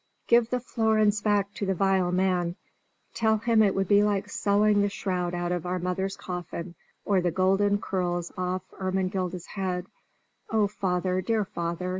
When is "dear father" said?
11.21-11.89